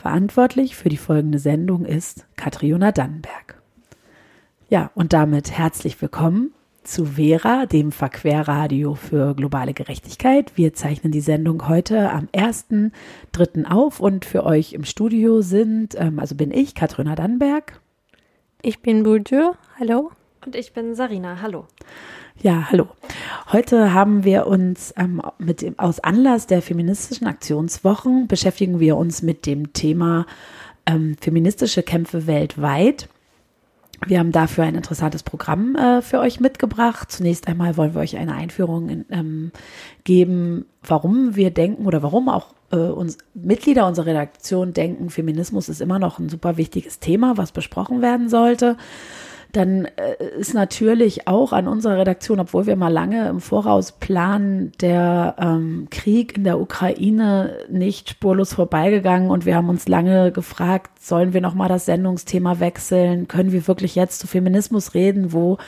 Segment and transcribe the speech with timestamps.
[0.00, 3.60] Verantwortlich für die folgende Sendung ist Katriona Dannenberg.
[4.70, 10.52] Ja, und damit herzlich willkommen zu Vera, dem Verquerradio für globale Gerechtigkeit.
[10.54, 13.66] Wir zeichnen die Sendung heute am 1.3.
[13.66, 17.78] auf und für euch im Studio sind, ähm, also bin ich, Katrina Dannenberg.
[18.62, 20.12] Ich bin Bourdieu, hallo.
[20.44, 21.66] Und ich bin Sarina, hallo.
[22.40, 22.88] Ja, hallo.
[23.52, 29.20] Heute haben wir uns ähm, mit dem, aus Anlass der feministischen Aktionswochen beschäftigen wir uns
[29.20, 30.24] mit dem Thema
[30.86, 33.08] ähm, feministische Kämpfe weltweit.
[34.06, 37.12] Wir haben dafür ein interessantes Programm äh, für euch mitgebracht.
[37.12, 39.52] Zunächst einmal wollen wir euch eine Einführung in, ähm,
[40.04, 45.82] geben, warum wir denken oder warum auch äh, uns Mitglieder unserer Redaktion denken, Feminismus ist
[45.82, 48.78] immer noch ein super wichtiges Thema, was besprochen werden sollte
[49.52, 54.72] dann äh, ist natürlich auch an unserer Redaktion, obwohl wir mal lange im Voraus planen,
[54.80, 61.00] der ähm, Krieg in der Ukraine nicht spurlos vorbeigegangen und wir haben uns lange gefragt,
[61.00, 63.28] sollen wir nochmal das Sendungsthema wechseln?
[63.28, 65.58] Können wir wirklich jetzt zu Feminismus reden, wo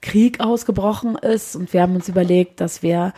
[0.00, 1.54] Krieg ausgebrochen ist?
[1.56, 3.12] Und wir haben uns überlegt, dass wir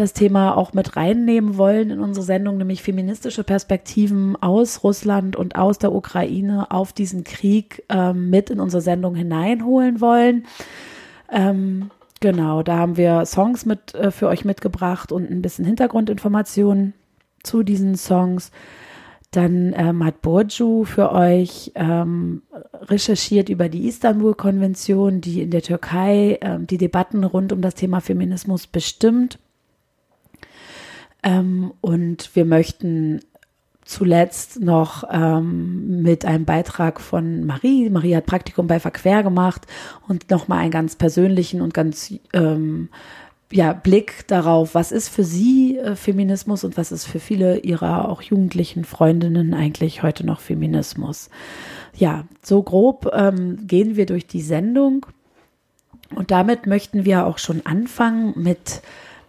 [0.00, 5.56] das Thema auch mit reinnehmen wollen in unsere Sendung, nämlich feministische Perspektiven aus Russland und
[5.56, 10.46] aus der Ukraine auf diesen Krieg ähm, mit in unsere Sendung hineinholen wollen.
[11.30, 11.90] Ähm,
[12.20, 16.94] genau, da haben wir Songs mit äh, für euch mitgebracht und ein bisschen Hintergrundinformationen
[17.42, 18.50] zu diesen Songs.
[19.32, 22.42] Dann ähm, hat Burcu für euch ähm,
[22.80, 28.00] recherchiert über die Istanbul-Konvention, die in der Türkei ähm, die Debatten rund um das Thema
[28.00, 29.38] Feminismus bestimmt.
[31.22, 33.20] Ähm, und wir möchten
[33.84, 37.90] zuletzt noch ähm, mit einem Beitrag von Marie.
[37.90, 39.66] Marie hat Praktikum bei Verquer gemacht
[40.06, 42.88] und nochmal einen ganz persönlichen und ganz ähm,
[43.52, 48.08] ja, Blick darauf, was ist für sie äh, Feminismus und was ist für viele ihrer
[48.08, 51.28] auch jugendlichen Freundinnen eigentlich heute noch Feminismus.
[51.96, 55.06] Ja, so grob ähm, gehen wir durch die Sendung
[56.14, 58.82] und damit möchten wir auch schon anfangen mit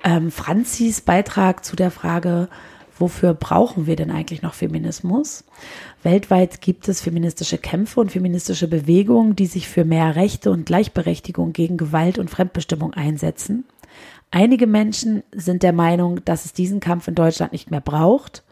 [0.03, 2.49] ähm, Franzis Beitrag zu der Frage,
[2.97, 5.43] wofür brauchen wir denn eigentlich noch Feminismus?
[6.03, 11.53] Weltweit gibt es feministische Kämpfe und feministische Bewegungen, die sich für mehr Rechte und Gleichberechtigung
[11.53, 13.65] gegen Gewalt und Fremdbestimmung einsetzen.
[14.29, 18.43] Einige Menschen sind der Meinung, dass es diesen Kampf in Deutschland nicht mehr braucht.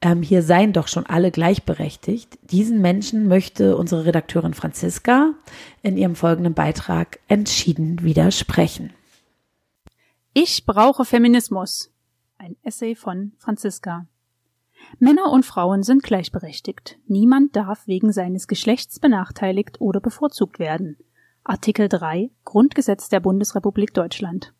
[0.00, 2.38] Ähm, hier seien doch schon alle gleichberechtigt.
[2.50, 5.32] Diesen Menschen möchte unsere Redakteurin Franziska
[5.82, 8.90] in ihrem folgenden Beitrag entschieden widersprechen.
[10.36, 11.92] Ich brauche Feminismus.
[12.38, 14.08] Ein Essay von Franziska.
[14.98, 16.98] Männer und Frauen sind gleichberechtigt.
[17.06, 20.96] Niemand darf wegen seines Geschlechts benachteiligt oder bevorzugt werden.
[21.44, 24.52] Artikel 3 Grundgesetz der Bundesrepublik Deutschland.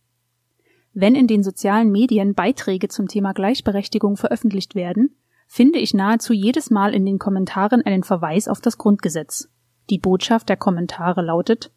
[0.92, 5.16] Wenn in den sozialen Medien Beiträge zum Thema Gleichberechtigung veröffentlicht werden,
[5.48, 9.48] finde ich nahezu jedes Mal in den Kommentaren einen Verweis auf das Grundgesetz.
[9.90, 11.72] Die Botschaft der Kommentare lautet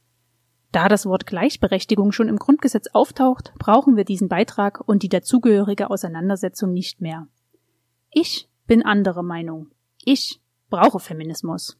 [0.71, 5.89] da das Wort Gleichberechtigung schon im Grundgesetz auftaucht, brauchen wir diesen Beitrag und die dazugehörige
[5.89, 7.27] Auseinandersetzung nicht mehr.
[8.11, 9.67] Ich bin anderer Meinung.
[10.03, 11.77] Ich brauche Feminismus.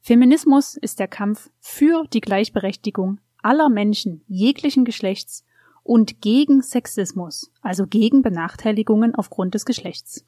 [0.00, 5.44] Feminismus ist der Kampf für die Gleichberechtigung aller Menschen jeglichen Geschlechts
[5.82, 10.24] und gegen Sexismus, also gegen Benachteiligungen aufgrund des Geschlechts.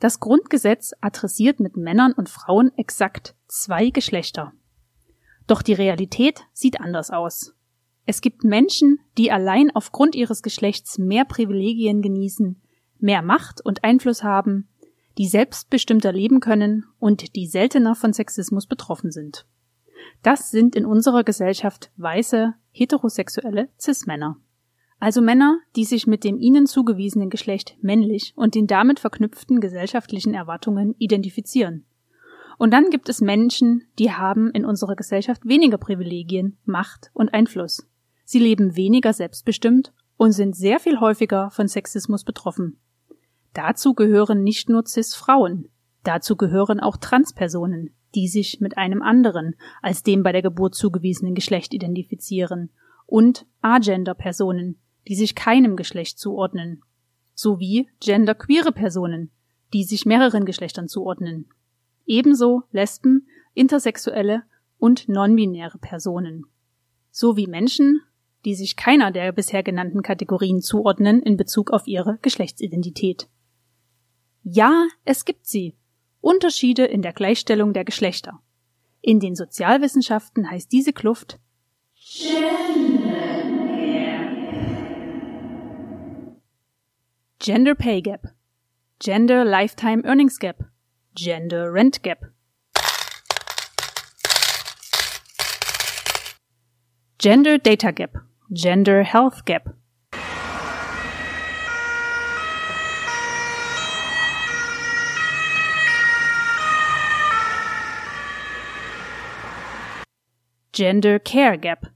[0.00, 4.52] Das Grundgesetz adressiert mit Männern und Frauen exakt zwei Geschlechter.
[5.46, 7.54] Doch die Realität sieht anders aus.
[8.04, 12.60] Es gibt Menschen, die allein aufgrund ihres Geschlechts mehr Privilegien genießen,
[12.98, 14.68] mehr Macht und Einfluss haben,
[15.18, 19.46] die selbstbestimmter leben können und die seltener von Sexismus betroffen sind.
[20.22, 24.36] Das sind in unserer Gesellschaft weiße, heterosexuelle Cis-Männer.
[24.98, 30.34] Also Männer, die sich mit dem ihnen zugewiesenen Geschlecht männlich und den damit verknüpften gesellschaftlichen
[30.34, 31.84] Erwartungen identifizieren.
[32.58, 37.86] Und dann gibt es Menschen, die haben in unserer Gesellschaft weniger Privilegien, Macht und Einfluss.
[38.24, 42.78] Sie leben weniger selbstbestimmt und sind sehr viel häufiger von Sexismus betroffen.
[43.52, 45.68] Dazu gehören nicht nur Cis-Frauen,
[46.02, 51.34] dazu gehören auch Transpersonen, die sich mit einem anderen als dem bei der Geburt zugewiesenen
[51.34, 52.70] Geschlecht identifizieren,
[53.08, 56.82] und Agender-Personen, die sich keinem Geschlecht zuordnen,
[57.34, 59.30] sowie genderqueere Personen,
[59.72, 61.48] die sich mehreren Geschlechtern zuordnen
[62.06, 64.42] ebenso Lesben, Intersexuelle
[64.78, 66.46] und nonbinäre Personen,
[67.10, 68.00] sowie Menschen,
[68.44, 73.28] die sich keiner der bisher genannten Kategorien zuordnen in Bezug auf ihre Geschlechtsidentität.
[74.42, 75.74] Ja, es gibt sie.
[76.20, 78.40] Unterschiede in der Gleichstellung der Geschlechter.
[79.00, 81.38] In den Sozialwissenschaften heißt diese Kluft
[87.38, 88.34] Gender Pay Gap,
[88.98, 90.64] Gender Lifetime Earnings Gap,
[91.16, 92.26] Gender Rent Gap.
[97.18, 98.18] Gender Data Gap.
[98.52, 99.66] Gender Health Gap.
[110.74, 111.86] Gender Care Gap.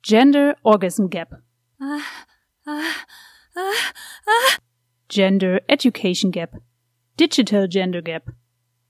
[0.00, 1.34] Gender Orgasm Gap.
[1.80, 2.17] Ah.
[5.18, 6.62] Gender Education Gap.
[7.18, 8.30] Digital Gender Gap.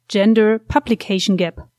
[0.08, 1.70] Gender Publication Gap.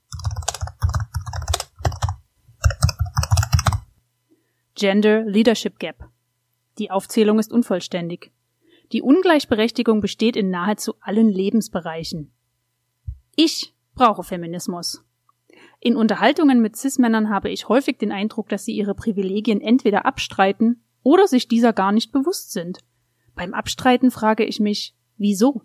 [4.73, 6.09] Gender Leadership Gap.
[6.79, 8.31] Die Aufzählung ist unvollständig.
[8.91, 12.31] Die Ungleichberechtigung besteht in nahezu allen Lebensbereichen.
[13.35, 15.05] Ich brauche Feminismus.
[15.79, 20.81] In Unterhaltungen mit Cis-Männern habe ich häufig den Eindruck, dass sie ihre Privilegien entweder abstreiten
[21.03, 22.79] oder sich dieser gar nicht bewusst sind.
[23.39, 25.61] Beim Abstreiten frage ich mich, wieso?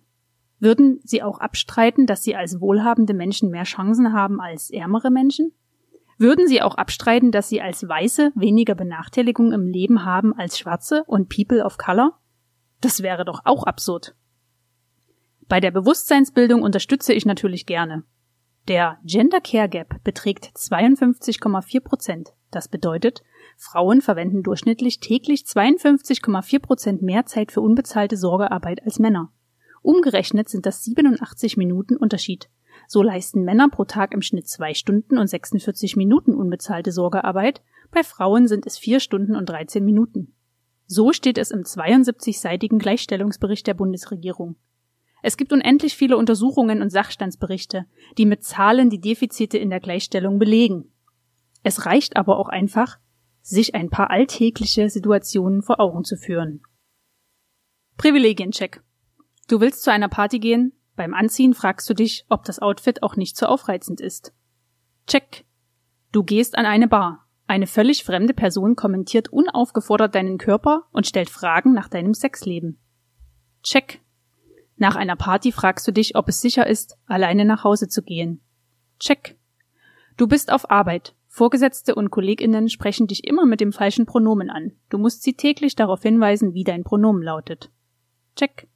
[0.61, 5.50] Würden sie auch abstreiten, dass sie als wohlhabende Menschen mehr Chancen haben als ärmere Menschen?
[6.17, 11.03] Würden sie auch abstreiten, dass sie als Weiße weniger Benachteiligung im Leben haben als Schwarze
[11.09, 12.17] und People of Color?
[12.81, 14.15] Das wäre doch auch absurd.
[15.49, 18.05] Bei der Bewusstseinsbildung unterstütze ich natürlich gerne.
[18.69, 22.35] Der Gender Care Gap beträgt 52,4 Prozent.
[22.53, 23.25] Das bedeutet,
[23.56, 29.32] Frauen verwenden durchschnittlich täglich 52,4 Prozent mehr Zeit für unbezahlte Sorgearbeit als Männer.
[29.82, 32.48] Umgerechnet sind das 87 Minuten Unterschied.
[32.86, 38.02] So leisten Männer pro Tag im Schnitt zwei Stunden und 46 Minuten unbezahlte Sorgearbeit, bei
[38.02, 40.34] Frauen sind es vier Stunden und 13 Minuten.
[40.86, 44.56] So steht es im 72-seitigen Gleichstellungsbericht der Bundesregierung.
[45.22, 47.86] Es gibt unendlich viele Untersuchungen und Sachstandsberichte,
[48.18, 50.92] die mit Zahlen die Defizite in der Gleichstellung belegen.
[51.62, 52.98] Es reicht aber auch einfach,
[53.44, 56.62] sich ein paar alltägliche Situationen vor Augen zu führen.
[57.99, 58.82] Privilegiencheck.
[59.49, 63.17] Du willst zu einer Party gehen, beim Anziehen fragst du dich, ob das Outfit auch
[63.17, 64.32] nicht zu aufreizend ist.
[65.06, 65.44] Check.
[66.11, 71.29] Du gehst an eine Bar, eine völlig fremde Person kommentiert unaufgefordert deinen Körper und stellt
[71.29, 72.79] Fragen nach deinem Sexleben.
[73.62, 74.00] Check.
[74.76, 78.40] Nach einer Party fragst du dich, ob es sicher ist, alleine nach Hause zu gehen.
[78.99, 79.38] Check.
[80.17, 81.14] Du bist auf Arbeit.
[81.34, 84.70] Vorgesetzte und Kolleginnen sprechen dich immer mit dem falschen Pronomen an.
[84.88, 87.72] Du musst sie täglich darauf hinweisen, wie dein Pronomen lautet.
[88.36, 88.69] Check.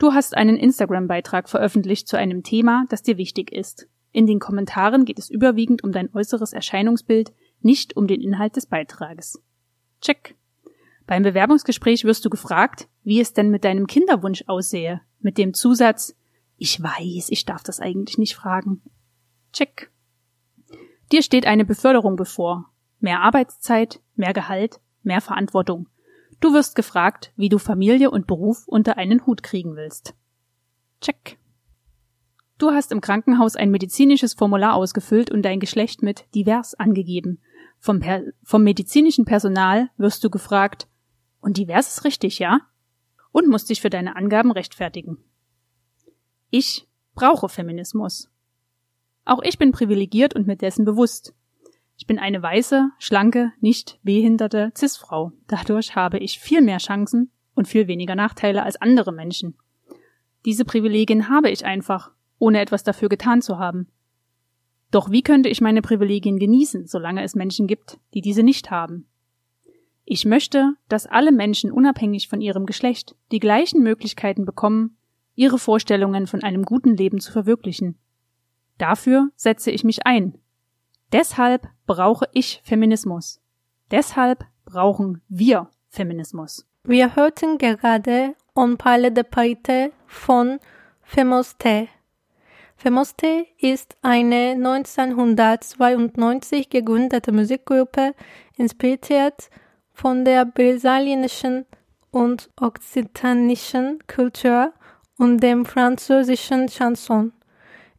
[0.00, 3.86] Du hast einen Instagram-Beitrag veröffentlicht zu einem Thema, das dir wichtig ist.
[4.10, 8.66] In den Kommentaren geht es überwiegend um dein äußeres Erscheinungsbild, nicht um den Inhalt des
[8.66, 9.40] Beitrages.
[10.00, 10.34] Check.
[11.06, 16.16] Beim Bewerbungsgespräch wirst du gefragt, wie es denn mit deinem Kinderwunsch aussehe, mit dem Zusatz
[16.56, 18.82] Ich weiß, ich darf das eigentlich nicht fragen.
[19.52, 19.91] Check.
[21.12, 22.70] Dir steht eine Beförderung bevor.
[22.98, 25.88] Mehr Arbeitszeit, mehr Gehalt, mehr Verantwortung.
[26.40, 30.14] Du wirst gefragt, wie du Familie und Beruf unter einen Hut kriegen willst.
[31.00, 31.38] Check.
[32.58, 37.40] Du hast im Krankenhaus ein medizinisches Formular ausgefüllt und dein Geschlecht mit divers angegeben
[37.82, 40.86] vom, per vom medizinischen Personal wirst du gefragt,
[41.40, 42.60] und divers ist richtig, ja?
[43.32, 45.18] Und musst dich für deine Angaben rechtfertigen.
[46.48, 46.86] Ich
[47.16, 48.30] brauche Feminismus.
[49.24, 51.34] Auch ich bin privilegiert und mir dessen bewusst.
[51.96, 55.32] Ich bin eine weiße, schlanke, nicht behinderte Cis-Frau.
[55.46, 59.54] Dadurch habe ich viel mehr Chancen und viel weniger Nachteile als andere Menschen.
[60.44, 63.86] Diese Privilegien habe ich einfach, ohne etwas dafür getan zu haben.
[64.90, 69.06] Doch wie könnte ich meine Privilegien genießen, solange es Menschen gibt, die diese nicht haben?
[70.04, 74.96] Ich möchte, dass alle Menschen unabhängig von ihrem Geschlecht die gleichen Möglichkeiten bekommen,
[75.34, 77.96] ihre Vorstellungen von einem guten Leben zu verwirklichen.
[78.82, 80.36] Dafür setze ich mich ein.
[81.12, 83.40] Deshalb brauche ich Feminismus.
[83.92, 86.66] Deshalb brauchen wir Feminismus.
[86.82, 90.58] Wir hörten gerade On parle de parité von
[91.00, 91.86] Femoste.
[92.74, 98.16] Femoste ist eine 1992 gegründete Musikgruppe,
[98.56, 99.48] inspiriert
[99.92, 101.66] von der brasilianischen
[102.10, 104.72] und okzitanischen Kultur
[105.18, 107.32] und dem französischen Chanson.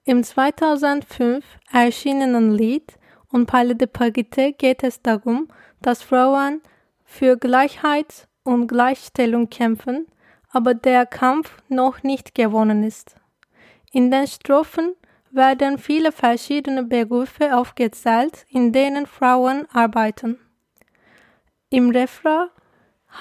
[0.05, 2.97] Im 2005 erschienenen Lied
[3.31, 5.47] Und Parle de Pagite geht es darum,
[5.81, 6.61] dass Frauen
[7.05, 10.07] für Gleichheit und Gleichstellung kämpfen,
[10.49, 13.15] aber der Kampf noch nicht gewonnen ist.
[13.93, 14.93] In den Strophen
[15.31, 20.37] werden viele verschiedene Berufe aufgezählt, in denen Frauen arbeiten.
[21.69, 22.49] Im Refrain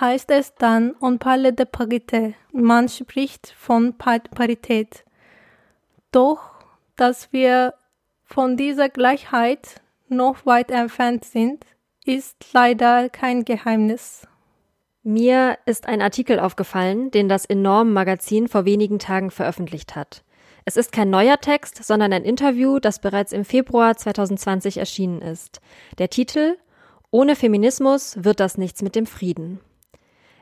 [0.00, 2.34] heißt es dann on parle de parité.
[2.52, 5.04] Man spricht von Parität.
[6.10, 6.51] Doch,
[7.02, 7.74] dass wir
[8.22, 11.66] von dieser Gleichheit noch weit entfernt sind,
[12.04, 14.28] ist leider kein Geheimnis.
[15.02, 20.22] Mir ist ein Artikel aufgefallen, den das Enorm Magazin vor wenigen Tagen veröffentlicht hat.
[20.64, 25.60] Es ist kein neuer Text, sondern ein Interview, das bereits im Februar 2020 erschienen ist.
[25.98, 26.56] Der Titel
[27.10, 29.58] Ohne Feminismus wird das nichts mit dem Frieden.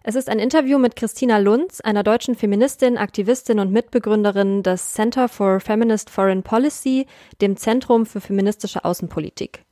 [0.02, 5.28] Es ist ein Interview mit Christina Lunz, einer deutschen Feministin, Aktivistin und Mitbegründerin des Center
[5.28, 7.06] for Feminist Foreign Policy,
[7.42, 9.66] dem Zentrum für feministische Außenpolitik.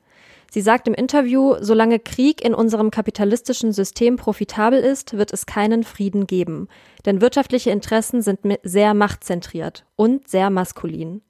[0.51, 5.83] Sie sagt im Interview, solange Krieg in unserem kapitalistischen System profitabel ist, wird es keinen
[5.83, 6.69] Frieden geben.
[7.07, 11.23] Denn wirtschaftliche Interessen sind sehr machtzentriert und sehr maskulin.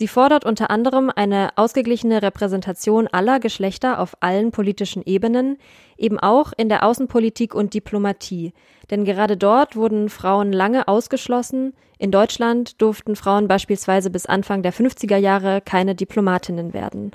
[0.00, 5.58] Sie fordert unter anderem eine ausgeglichene Repräsentation aller Geschlechter auf allen politischen Ebenen,
[5.98, 8.54] eben auch in der Außenpolitik und Diplomatie.
[8.90, 11.74] Denn gerade dort wurden Frauen lange ausgeschlossen.
[11.98, 17.10] In Deutschland durften Frauen beispielsweise bis Anfang der 50er Jahre keine Diplomatinnen werden.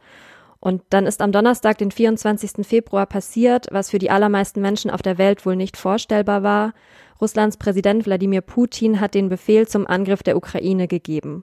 [0.61, 2.65] Und dann ist am Donnerstag, den 24.
[2.65, 6.73] Februar passiert, was für die allermeisten Menschen auf der Welt wohl nicht vorstellbar war.
[7.21, 11.43] Russlands Präsident Wladimir Putin hat den Befehl zum Angriff der Ukraine gegeben.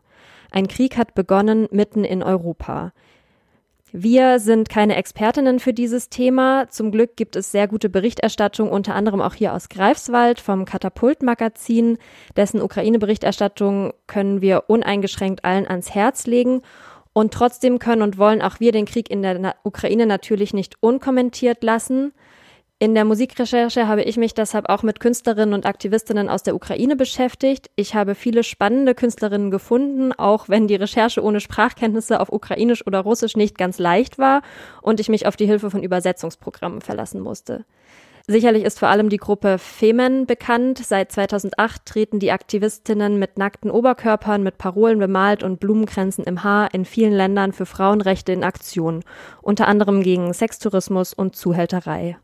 [0.51, 2.93] Ein Krieg hat begonnen mitten in Europa.
[3.97, 6.67] Wir sind keine Expertinnen für dieses Thema.
[6.69, 11.97] Zum Glück gibt es sehr gute Berichterstattung, unter anderem auch hier aus Greifswald vom Katapult-Magazin.
[12.35, 16.61] Dessen Ukraine-Berichterstattung können wir uneingeschränkt allen ans Herz legen.
[17.13, 21.63] Und trotzdem können und wollen auch wir den Krieg in der Ukraine natürlich nicht unkommentiert
[21.63, 22.11] lassen.
[22.85, 26.95] In der Musikrecherche habe ich mich deshalb auch mit Künstlerinnen und Aktivistinnen aus der Ukraine
[26.95, 27.71] beschäftigt.
[27.75, 32.99] Ich habe viele spannende Künstlerinnen gefunden, auch wenn die Recherche ohne Sprachkenntnisse auf Ukrainisch oder
[32.99, 34.43] Russisch nicht ganz leicht war
[34.83, 37.65] und ich mich auf die Hilfe von Übersetzungsprogrammen verlassen musste.
[38.27, 40.77] Sicherlich ist vor allem die Gruppe Femen bekannt.
[40.77, 46.71] Seit 2008 treten die Aktivistinnen mit nackten Oberkörpern, mit Parolen bemalt und Blumenkränzen im Haar
[46.71, 49.03] in vielen Ländern für Frauenrechte in Aktion,
[49.41, 52.17] unter anderem gegen Sextourismus und Zuhälterei.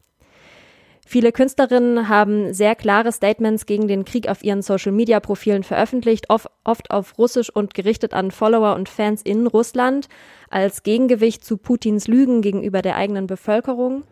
[1.05, 7.17] Viele Künstlerinnen haben sehr klare Statements gegen den Krieg auf ihren Social-Media-Profilen veröffentlicht, oft auf
[7.17, 10.07] Russisch und gerichtet an Follower und Fans in Russland,
[10.49, 14.03] als Gegengewicht zu Putins Lügen gegenüber der eigenen Bevölkerung.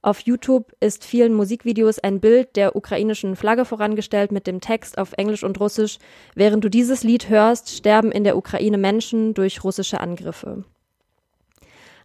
[0.00, 5.12] Auf YouTube ist vielen Musikvideos ein Bild der ukrainischen Flagge vorangestellt mit dem Text auf
[5.16, 5.98] Englisch und Russisch.
[6.34, 10.64] Während du dieses Lied hörst, sterben in der Ukraine Menschen durch russische Angriffe.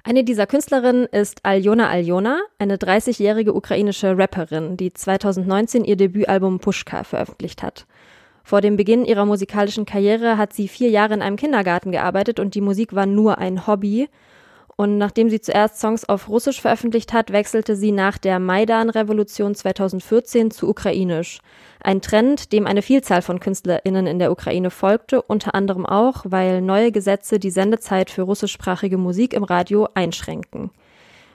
[0.05, 7.05] Eine dieser Künstlerinnen ist Aljona Aljona, eine 30-jährige ukrainische Rapperin, die 2019 ihr Debütalbum Pushka
[7.05, 7.88] veröffentlicht hat.
[8.43, 12.53] Vor dem Beginn ihrer musikalischen Karriere hat sie vier Jahre in einem Kindergarten gearbeitet und
[12.53, 14.10] die Musik war nur ein Hobby.
[14.75, 20.50] Und nachdem sie zuerst Songs auf Russisch veröffentlicht hat, wechselte sie nach der Maidan-Revolution 2014
[20.50, 21.39] zu Ukrainisch.
[21.82, 26.62] Ein Trend, dem eine Vielzahl von KünstlerInnen in der Ukraine folgte, unter anderem auch, weil
[26.62, 30.72] neue Gesetze die Sendezeit für russischsprachige Musik im Radio einschränken.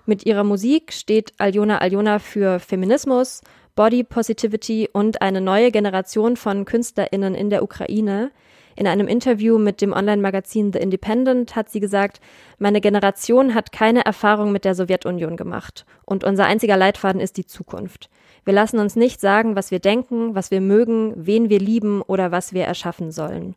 [0.05, 3.43] Mit ihrer Musik steht Aljona Aljona für Feminismus,
[3.77, 8.33] Body Positivity und eine neue Generation von KünstlerInnen in der Ukraine–
[8.79, 12.21] in einem Interview mit dem Online-Magazin The Independent hat sie gesagt,
[12.59, 17.45] meine Generation hat keine Erfahrung mit der Sowjetunion gemacht und unser einziger Leitfaden ist die
[17.45, 18.09] Zukunft.
[18.45, 22.31] Wir lassen uns nicht sagen, was wir denken, was wir mögen, wen wir lieben oder
[22.31, 23.57] was wir erschaffen sollen.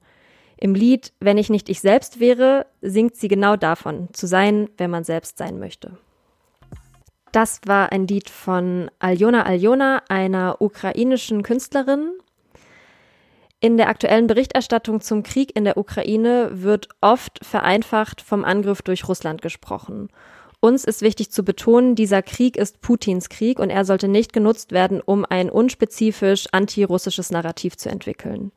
[0.57, 4.87] Im Lied Wenn ich nicht ich selbst wäre, singt sie genau davon, zu sein, wer
[4.87, 5.97] man selbst sein möchte.
[7.31, 12.11] Das war ein Lied von Aljona Aljona, einer ukrainischen Künstlerin,
[13.61, 19.07] in der aktuellen Berichterstattung zum Krieg in der Ukraine wird oft vereinfacht vom Angriff durch
[19.07, 20.09] Russland gesprochen.
[20.59, 24.71] Uns ist wichtig zu betonen, dieser Krieg ist Putins Krieg und er sollte nicht genutzt
[24.71, 28.51] werden, um ein unspezifisch antirussisches Narrativ zu entwickeln.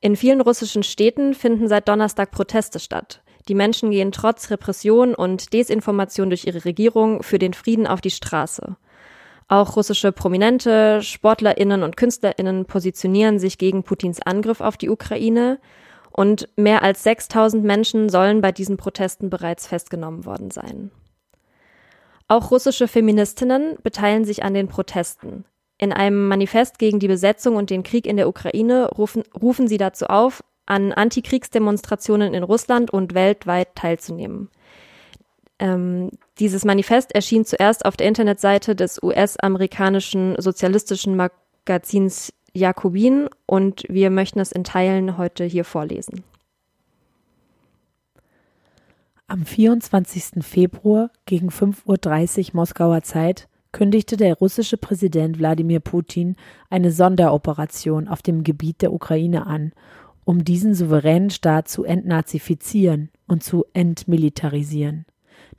[0.00, 3.22] In vielen russischen Städten finden seit Donnerstag Proteste statt.
[3.48, 8.10] Die Menschen gehen trotz Repression und Desinformation durch ihre Regierung für den Frieden auf die
[8.10, 8.76] Straße.
[9.48, 15.58] Auch russische Prominente, Sportlerinnen und Künstlerinnen positionieren sich gegen Putins Angriff auf die Ukraine
[16.10, 20.90] und mehr als 6000 Menschen sollen bei diesen Protesten bereits festgenommen worden sein.
[22.28, 25.46] Auch russische Feministinnen beteiligen sich an den Protesten.
[25.78, 29.78] In einem Manifest gegen die Besetzung und den Krieg in der Ukraine rufen, rufen sie
[29.78, 34.50] dazu auf, an Antikriegsdemonstrationen in Russland und weltweit teilzunehmen.
[35.58, 44.10] Ähm, dieses Manifest erschien zuerst auf der Internetseite des US-amerikanischen sozialistischen Magazins Jakobin und wir
[44.10, 46.24] möchten es in Teilen heute hier vorlesen.
[49.26, 50.42] Am 24.
[50.42, 56.36] Februar gegen 5.30 Uhr Moskauer Zeit kündigte der russische Präsident Wladimir Putin
[56.70, 59.72] eine Sonderoperation auf dem Gebiet der Ukraine an,
[60.24, 65.04] um diesen souveränen Staat zu entnazifizieren und zu entmilitarisieren.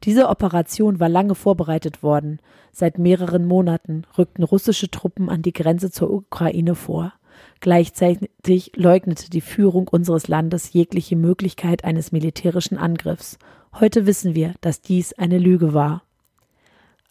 [0.04, 2.40] Diese Operation war lange vorbereitet worden.
[2.72, 7.14] Seit mehreren Monaten rückten russische Truppen an die Grenze zur Ukraine vor.
[7.60, 13.38] Gleichzeitig leugnete die Führung unseres Landes jegliche Möglichkeit eines militärischen Angriffs.
[13.80, 16.04] Heute wissen wir, dass dies eine Lüge war.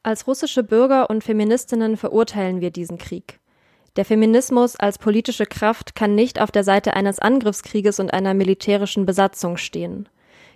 [0.03, 3.41] Als russische Bürger und Feministinnen verurteilen wir diesen Krieg.
[3.97, 9.07] Der Feminismus als politische Kraft kann nicht auf der Seite eines Angriffskrieges und einer militärischen
[9.07, 10.09] Besatzung stehen.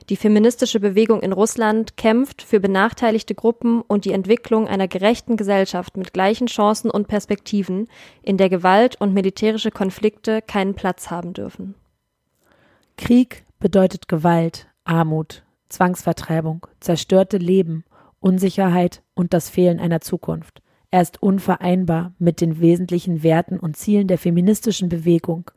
[0.09, 5.97] Die feministische Bewegung in Russland kämpft für benachteiligte Gruppen und die Entwicklung einer gerechten Gesellschaft
[5.97, 7.89] mit gleichen Chancen und Perspektiven,
[8.23, 11.75] in der Gewalt und militärische Konflikte keinen Platz haben dürfen.
[12.97, 17.85] Krieg bedeutet Gewalt, Armut, Zwangsvertreibung, zerstörte Leben,
[18.21, 20.63] Unsicherheit und das Fehlen einer Zukunft.
[20.91, 25.51] Er ist unvereinbar mit den wesentlichen Werten und Zielen der feministischen Bewegung,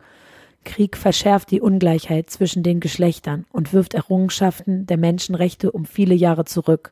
[0.66, 6.44] Krieg verschärft die Ungleichheit zwischen den Geschlechtern und wirft Errungenschaften der Menschenrechte um viele Jahre
[6.44, 6.92] zurück.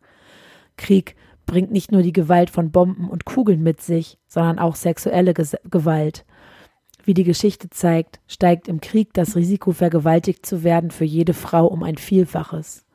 [0.77, 1.15] Krieg
[1.45, 5.57] bringt nicht nur die Gewalt von Bomben und Kugeln mit sich, sondern auch sexuelle Ges
[5.69, 6.25] Gewalt.
[7.03, 11.67] Wie die Geschichte zeigt, steigt im Krieg das Risiko, vergewaltigt zu werden, für jede Frau
[11.67, 12.85] um ein Vielfaches.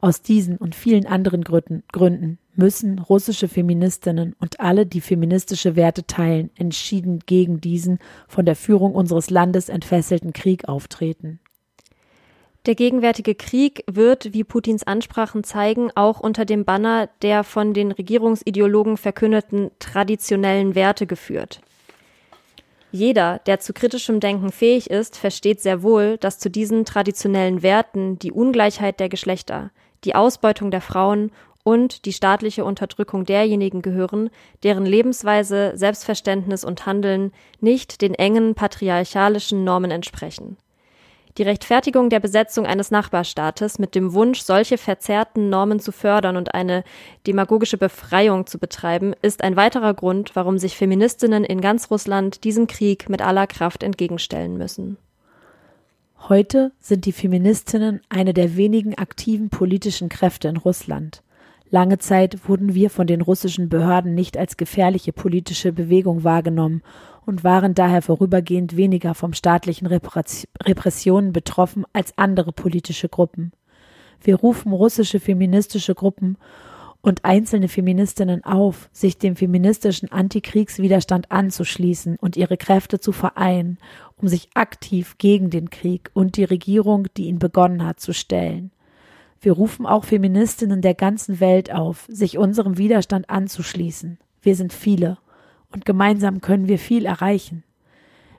[0.00, 6.50] Aus diesen und vielen anderen Gründen müssen russische Feministinnen und alle, die feministische Werte teilen,
[6.56, 7.98] entschieden gegen diesen
[8.28, 11.40] von der Führung unseres Landes entfesselten Krieg auftreten.
[12.66, 17.92] Der gegenwärtige Krieg wird, wie Putins Ansprachen zeigen, auch unter dem Banner der von den
[17.92, 21.60] Regierungsideologen verkündeten traditionellen Werte geführt.
[22.90, 28.18] Jeder, der zu kritischem Denken fähig ist, versteht sehr wohl, dass zu diesen traditionellen Werten
[28.18, 29.70] die Ungleichheit der Geschlechter,
[30.04, 31.30] die Ausbeutung der Frauen
[31.66, 34.30] und die staatliche Unterdrückung derjenigen gehören,
[34.62, 40.58] deren Lebensweise, Selbstverständnis und Handeln nicht den engen patriarchalischen Normen entsprechen.
[41.38, 46.54] Die Rechtfertigung der Besetzung eines Nachbarstaates mit dem Wunsch, solche verzerrten Normen zu fördern und
[46.54, 46.82] eine
[47.26, 52.68] demagogische Befreiung zu betreiben, ist ein weiterer Grund, warum sich Feministinnen in ganz Russland diesem
[52.68, 54.96] Krieg mit aller Kraft entgegenstellen müssen.
[56.18, 61.22] Heute sind die Feministinnen eine der wenigen aktiven politischen Kräfte in Russland.
[61.70, 66.82] Lange Zeit wurden wir von den russischen Behörden nicht als gefährliche politische Bewegung wahrgenommen
[67.26, 73.52] und waren daher vorübergehend weniger vom staatlichen Repressionen betroffen als andere politische Gruppen.
[74.20, 76.38] Wir rufen russische feministische Gruppen
[77.06, 83.78] und einzelne Feministinnen auf, sich dem feministischen Antikriegswiderstand anzuschließen und ihre Kräfte zu vereinen,
[84.16, 88.72] um sich aktiv gegen den Krieg und die Regierung, die ihn begonnen hat, zu stellen.
[89.40, 94.18] Wir rufen auch Feministinnen der ganzen Welt auf, sich unserem Widerstand anzuschließen.
[94.42, 95.16] Wir sind viele
[95.72, 97.62] und gemeinsam können wir viel erreichen.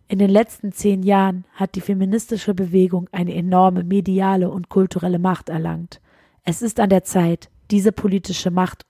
[0.09, 5.47] In den letzten zehn Jahren hat die feministische Bewegung eine enorme mediale und kulturelle Macht
[5.47, 6.01] erlangt.
[6.43, 8.85] Es ist an der Zeit, diese politische Macht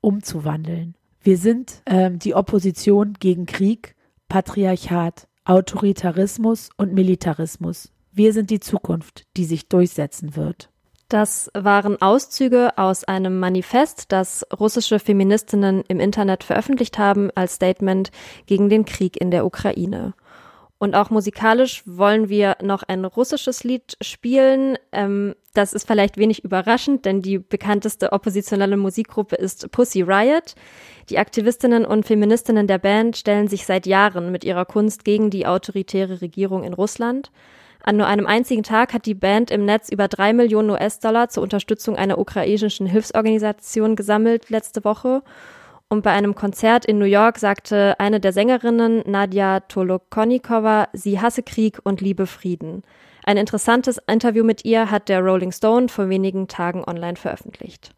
[0.00, 0.94] umzuwandeln.
[1.20, 3.94] Wir sind ähm, die Opposition gegen Krieg,
[4.28, 7.92] Patriarchat, Autoritarismus und Militarismus.
[8.12, 10.68] Wir sind die Zukunft, die sich durchsetzen wird.
[11.08, 18.10] Das waren Auszüge aus einem Manifest, das russische Feministinnen im Internet veröffentlicht haben als Statement
[18.46, 20.14] gegen den Krieg in der Ukraine.
[20.82, 24.76] Und auch musikalisch wollen wir noch ein russisches Lied spielen.
[24.90, 30.56] Ähm, das ist vielleicht wenig überraschend, denn die bekannteste oppositionelle Musikgruppe ist Pussy Riot.
[31.08, 35.46] Die Aktivistinnen und Feministinnen der Band stellen sich seit Jahren mit ihrer Kunst gegen die
[35.46, 37.30] autoritäre Regierung in Russland.
[37.84, 41.44] An nur einem einzigen Tag hat die Band im Netz über drei Millionen US-Dollar zur
[41.44, 45.22] Unterstützung einer ukrainischen Hilfsorganisation gesammelt letzte Woche.
[45.92, 51.42] Und bei einem Konzert in New York sagte eine der Sängerinnen, Nadja Tolokonikova, sie hasse
[51.42, 52.82] Krieg und liebe Frieden.
[53.24, 57.90] Ein interessantes Interview mit ihr hat der Rolling Stone vor wenigen Tagen online veröffentlicht.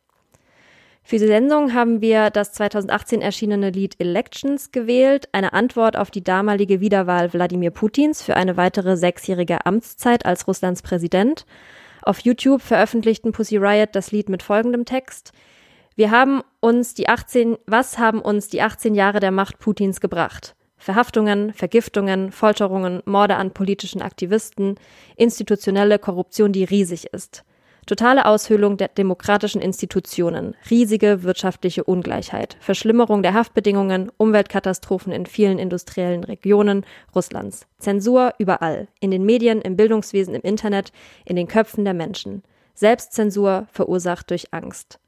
[1.05, 6.25] Für die Sendung haben wir das 2018 erschienene Lied Elections gewählt, eine Antwort auf die
[6.25, 11.47] damalige Wiederwahl Wladimir Putins für eine weitere sechsjährige Amtszeit als Russlands Präsident.
[12.03, 15.33] Auf YouTube veröffentlichten Pussy Riot das Lied mit folgendem Text.
[15.97, 20.57] Wir haben uns die 18, was haben uns die 18 Jahre der Macht Putins gebracht?
[20.77, 24.75] Verhaftungen, Vergiftungen, Folterungen, Morde an politischen Aktivisten,
[25.17, 27.45] institutionelle Korruption, die riesig ist.
[27.87, 36.25] Totale Aushöhlung der demokratischen Institutionen, riesige wirtschaftliche Ungleichheit, Verschlimmerung der Haftbedingungen, Umweltkatastrophen in vielen industriellen
[36.25, 40.91] Regionen Russlands, Zensur überall, in den Medien, im Bildungswesen, im Internet,
[41.25, 42.43] in den Köpfen der Menschen,
[42.75, 44.99] Selbstzensur verursacht durch Angst.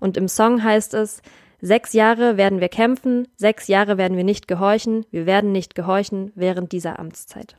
[0.00, 1.22] Und im Song heißt es,
[1.60, 6.32] sechs Jahre werden wir kämpfen, sechs Jahre werden wir nicht gehorchen, wir werden nicht gehorchen
[6.34, 7.56] während dieser Amtszeit.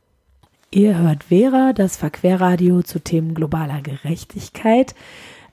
[0.70, 4.94] Ihr hört Vera, das Verquerradio zu Themen globaler Gerechtigkeit.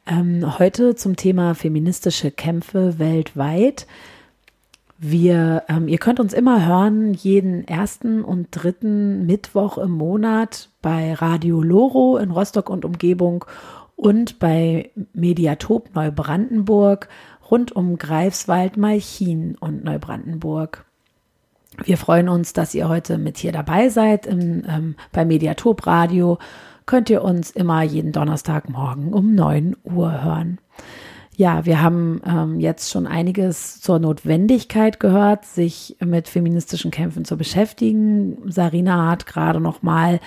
[0.07, 3.85] Ähm, heute zum Thema feministische Kämpfe weltweit.
[4.97, 11.13] Wir, ähm, ihr könnt uns immer hören, jeden ersten und dritten Mittwoch im Monat bei
[11.13, 13.45] Radio Loro in Rostock und Umgebung
[13.99, 17.09] und bei Mediatop Neubrandenburg
[17.51, 20.85] rund um Greifswald, Malchin und Neubrandenburg.
[21.83, 26.37] Wir freuen uns, dass ihr heute mit hier dabei seid im, ähm, bei Mediatop Radio.
[26.85, 30.59] Könnt ihr uns immer jeden Donnerstagmorgen um 9 Uhr hören.
[31.39, 37.37] Ja, wir haben ähm, jetzt schon einiges zur Notwendigkeit gehört, sich mit feministischen Kämpfen zu
[37.37, 38.51] beschäftigen.
[38.51, 40.19] Sarina hat gerade noch mal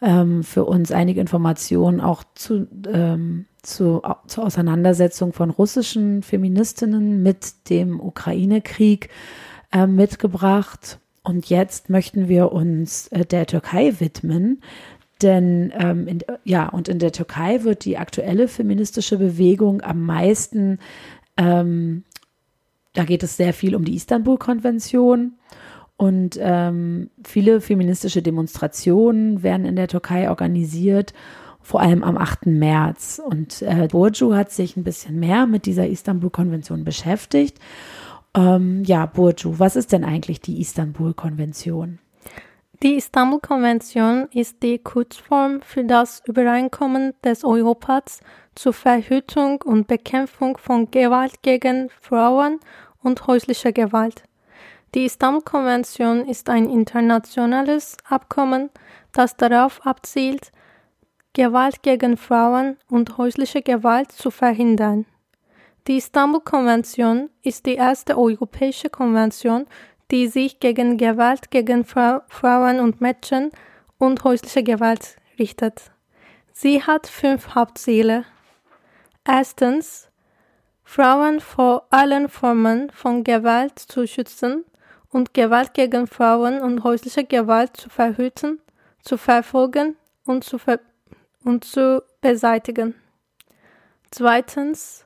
[0.00, 7.68] ähm, für uns einige Informationen auch zu, ähm, zu, zur Auseinandersetzung von russischen Feministinnen mit
[7.68, 9.10] dem Ukraine-Krieg
[9.70, 10.98] äh, mitgebracht.
[11.22, 14.62] Und jetzt möchten wir uns äh, der Türkei widmen.
[15.24, 20.78] Denn ähm, in, ja, und in der Türkei wird die aktuelle feministische Bewegung am meisten,
[21.36, 22.04] ähm,
[22.92, 25.32] da geht es sehr viel um die Istanbul-Konvention.
[25.96, 31.14] Und ähm, viele feministische Demonstrationen werden in der Türkei organisiert,
[31.60, 32.46] vor allem am 8.
[32.46, 33.20] März.
[33.24, 37.58] Und äh, Burcu hat sich ein bisschen mehr mit dieser Istanbul-Konvention beschäftigt
[38.34, 42.00] ähm, ja, Burcu, was ist denn eigentlich die Istanbul-Konvention?
[42.82, 48.20] Die Istanbul-Konvention ist die Kurzform für das Übereinkommen des Europats
[48.54, 52.58] zur Verhütung und Bekämpfung von Gewalt gegen Frauen
[53.02, 54.24] und häuslicher Gewalt.
[54.94, 58.70] Die Istanbul-Konvention ist ein internationales Abkommen,
[59.12, 60.50] das darauf abzielt,
[61.32, 65.06] Gewalt gegen Frauen und häusliche Gewalt zu verhindern.
[65.86, 69.66] Die Istanbul-Konvention ist die erste europäische Konvention,
[70.10, 73.50] die sich gegen Gewalt gegen Fra Frauen und Mädchen
[73.98, 75.90] und häusliche Gewalt richtet.
[76.52, 78.24] Sie hat fünf Hauptziele.
[79.26, 80.08] Erstens,
[80.84, 84.64] Frauen vor allen Formen von Gewalt zu schützen
[85.10, 88.60] und Gewalt gegen Frauen und häusliche Gewalt zu verhüten,
[89.02, 90.80] zu verfolgen und zu, ver
[91.42, 92.94] und zu beseitigen.
[94.10, 95.04] Zweitens,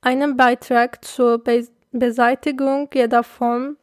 [0.00, 3.78] einen Beitrag zur Be Beseitigung jeder Form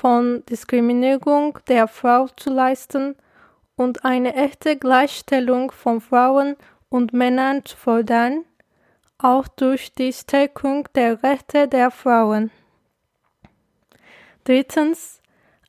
[0.00, 3.16] von Diskriminierung der Frau zu leisten
[3.76, 6.56] und eine echte Gleichstellung von Frauen
[6.88, 8.44] und Männern zu fordern,
[9.18, 12.50] auch durch die Stärkung der Rechte der Frauen.
[14.44, 15.20] Drittens,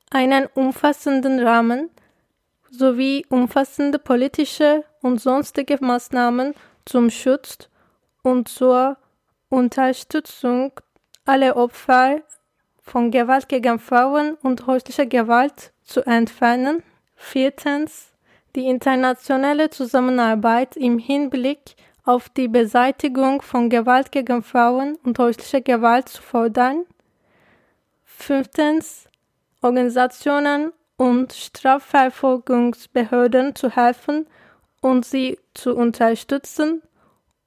[0.09, 1.89] einen umfassenden Rahmen
[2.69, 6.53] sowie umfassende politische und sonstige Maßnahmen
[6.85, 7.69] zum Schutz
[8.23, 8.97] und zur
[9.49, 10.71] Unterstützung
[11.25, 12.21] aller Opfer
[12.83, 16.83] von Gewalt gegen Frauen und häuslicher Gewalt zu entfernen.
[17.15, 18.11] Viertens,
[18.55, 26.09] die internationale Zusammenarbeit im Hinblick auf die Beseitigung von Gewalt gegen Frauen und häuslicher Gewalt
[26.09, 26.85] zu fordern.
[28.03, 29.07] Fünftens,
[29.61, 34.27] Organisationen und Strafverfolgungsbehörden zu helfen
[34.81, 36.81] und sie zu unterstützen,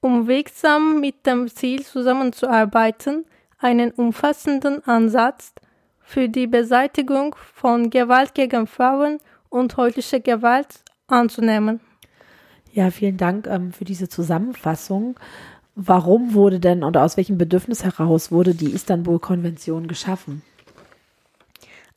[0.01, 3.25] um wirksam mit dem Ziel zusammenzuarbeiten,
[3.57, 5.53] einen umfassenden Ansatz
[5.99, 9.17] für die Beseitigung von Gewalt gegen Frauen
[9.49, 11.79] und häusliche Gewalt anzunehmen.
[12.71, 15.19] Ja, vielen Dank ähm, für diese Zusammenfassung.
[15.75, 20.41] Warum wurde denn oder aus welchem Bedürfnis heraus wurde die Istanbul-Konvention geschaffen?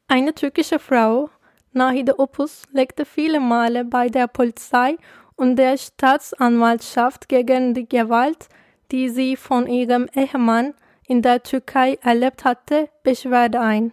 [0.09, 1.31] Eine türkische Frau,
[1.73, 4.97] Nahide Opus, legte viele Male bei der Polizei
[5.37, 8.49] und der Staatsanwaltschaft gegen die Gewalt,
[8.91, 10.75] die sie von ihrem Ehemann
[11.11, 13.93] in der Türkei erlebt hatte, Beschwerde ein.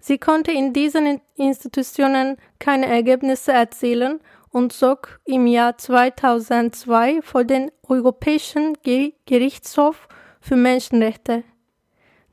[0.00, 7.70] Sie konnte in diesen Institutionen keine Ergebnisse erzielen und zog im Jahr 2002 vor den
[7.86, 8.78] Europäischen
[9.26, 10.08] Gerichtshof
[10.40, 11.44] für Menschenrechte.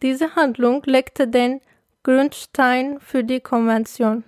[0.01, 1.59] Diese Handlung legte den
[2.03, 4.23] Grundstein für die Konvention.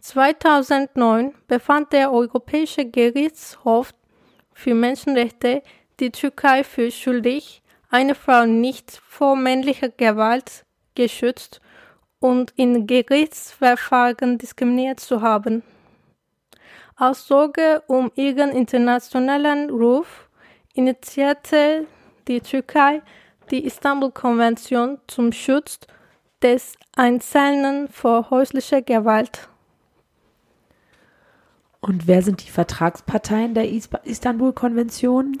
[0.00, 3.94] 2009 befand der Europäische Gerichtshof
[4.52, 5.62] für Menschenrechte
[6.00, 7.62] die Türkei für schuldig,
[7.94, 10.64] eine Frau nicht vor männlicher Gewalt
[10.96, 11.60] geschützt
[12.18, 15.62] und in Gerichtsverfahren diskriminiert zu haben.
[16.96, 20.28] Aus Sorge um ihren internationalen Ruf
[20.74, 21.86] initiierte
[22.26, 23.00] die Türkei
[23.52, 25.78] die Istanbul-Konvention zum Schutz
[26.42, 29.48] des Einzelnen vor häuslicher Gewalt.
[31.80, 35.38] Und wer sind die Vertragsparteien der Istanbul-Konvention?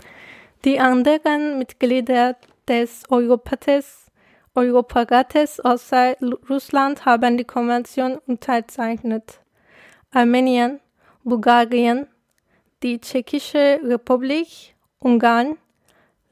[0.64, 4.10] Die anderen Mitglieder des Europates,
[4.54, 6.16] Europarates außer
[6.48, 9.40] Russland haben die Konvention unterzeichnet.
[10.10, 10.80] Armenien,
[11.22, 12.06] Bulgarien,
[12.82, 15.58] die Tschechische Republik, Ungarn,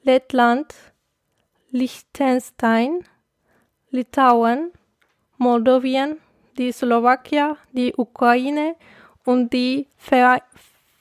[0.03, 0.73] Lettland,
[1.71, 3.05] Liechtenstein,
[3.91, 4.73] Litauen,
[5.37, 6.17] Moldawien,
[6.57, 8.77] die Slowakia, die Ukraine
[9.27, 9.89] und die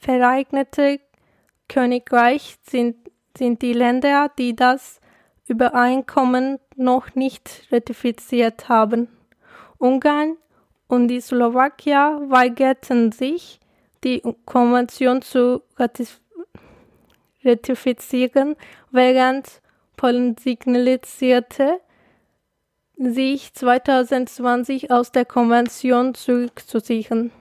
[0.01, 0.99] Vereinigte
[1.69, 4.99] Königreich sind, sind die Länder, die das
[5.47, 9.07] Übereinkommen noch nicht ratifiziert haben.
[9.77, 10.37] Ungarn
[10.87, 13.59] und die Slowakia weigerten sich,
[14.03, 15.61] die Konvention zu
[17.43, 18.55] ratifizieren,
[18.91, 19.61] während
[19.97, 21.79] Polen signalisierte,
[22.97, 27.31] sich 2020 aus der Konvention zurückzuziehen.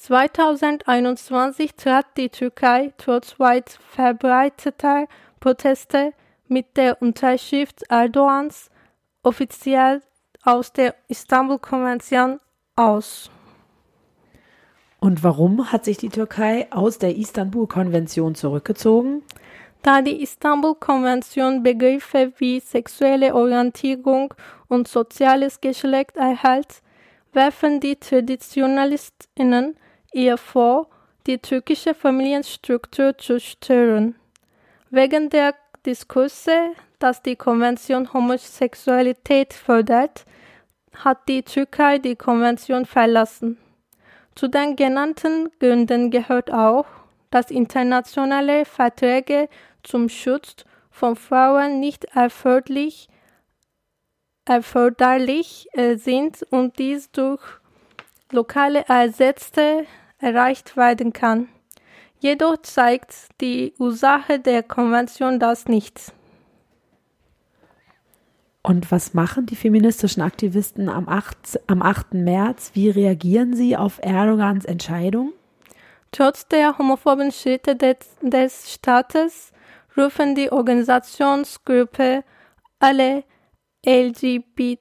[0.00, 5.06] 2021 trat die Türkei trotz weit verbreiteter
[5.40, 6.14] Proteste
[6.48, 8.70] mit der Unterschrift Erdogans
[9.22, 10.00] offiziell
[10.42, 12.40] aus der Istanbul-Konvention
[12.76, 13.30] aus.
[15.00, 19.22] Und warum hat sich die Türkei aus der Istanbul-Konvention zurückgezogen?
[19.82, 24.32] Da die Istanbul-Konvention Begriffe wie sexuelle Orientierung
[24.66, 26.80] und soziales Geschlecht erhält,
[27.34, 29.76] werfen die TraditionalistInnen
[30.12, 30.88] ihr vor,
[31.26, 34.14] die türkische Familienstruktur zu stören.
[34.90, 35.54] Wegen der
[35.86, 40.24] Diskurse, dass die Konvention Homosexualität fördert,
[40.94, 43.58] hat die Türkei die Konvention verlassen.
[44.34, 46.86] Zu den genannten Gründen gehört auch,
[47.30, 49.48] dass internationale Verträge
[49.82, 53.08] zum Schutz von Frauen nicht erforderlich,
[54.44, 57.59] erforderlich äh, sind und dies durch
[58.32, 59.86] lokale Ersätze
[60.18, 61.48] erreicht werden kann.
[62.18, 66.12] Jedoch zeigt die Ursache der Konvention das nicht.
[68.62, 72.12] Und was machen die feministischen Aktivisten am 8, am 8.
[72.12, 72.72] März?
[72.74, 75.32] Wie reagieren sie auf Erdogans Entscheidung?
[76.12, 79.52] Trotz der homophoben Schritte des, des Staates
[79.96, 82.22] rufen die Organisationsgruppe
[82.80, 83.24] alle
[83.86, 84.74] LGBTQs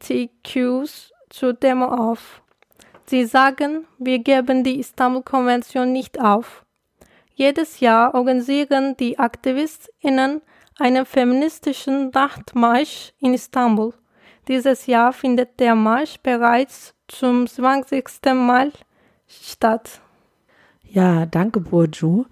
[1.29, 2.41] zur Demo auf.
[3.09, 6.63] Sie sagen, wir geben die Istanbul-Konvention nicht auf.
[7.33, 10.43] Jedes Jahr organisieren die AktivistInnen
[10.77, 13.95] einen feministischen Nachtmarsch in Istanbul.
[14.47, 18.05] Dieses Jahr findet der Marsch bereits zum 20.
[18.35, 18.71] Mal
[19.27, 20.01] statt.
[20.83, 22.25] Ja, danke Burju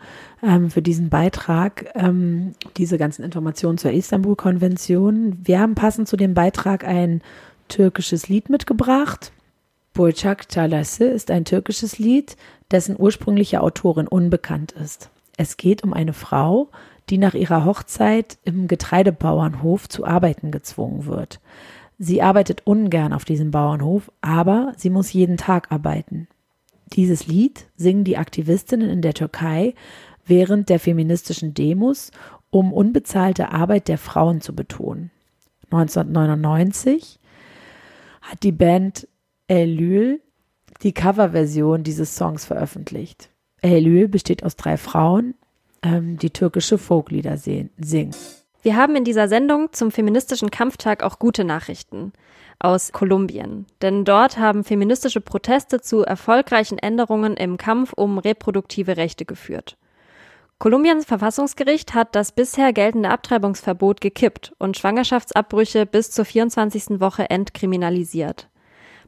[0.44, 5.40] ähm, für diesen Beitrag, ähm, diese ganzen Informationen zur Istanbul-Konvention.
[5.44, 7.24] Wir haben passend zu dem Beitrag ein
[7.68, 9.32] türkisches Lied mitgebracht.
[9.98, 12.38] Burçak Çalası ist ein türkisches Lied,
[12.70, 15.10] dessen ursprüngliche Autorin unbekannt ist.
[15.38, 16.70] Es geht um eine Frau,
[17.10, 21.40] die nach ihrer Hochzeit im Getreidebauernhof zu arbeiten gezwungen wird.
[21.98, 26.28] Sie arbeitet ungern auf diesem Bauernhof, aber sie muss jeden Tag arbeiten.
[26.94, 29.74] Dieses Lied singen die Aktivistinnen in der Türkei
[30.28, 32.12] während der feministischen Demos,
[32.52, 35.10] um unbezahlte Arbeit der Frauen zu betonen.
[35.72, 37.20] 1999
[38.22, 39.08] hat die Band
[39.48, 40.22] Eylül
[40.84, 43.30] die Coverversion dieses Songs veröffentlicht.
[43.62, 45.34] Eylül besteht aus drei Frauen,
[45.82, 48.16] ähm, die türkische Folklieder singen.
[48.62, 52.12] Wir haben in dieser Sendung zum feministischen Kampftag auch gute Nachrichten
[52.60, 53.66] aus Kolumbien.
[53.82, 59.78] Denn dort haben feministische Proteste zu erfolgreichen Änderungen im Kampf um reproduktive Rechte geführt.
[60.60, 67.00] Kolumbiens Verfassungsgericht hat das bisher geltende Abtreibungsverbot gekippt und Schwangerschaftsabbrüche bis zur 24.
[67.00, 68.50] Woche entkriminalisiert.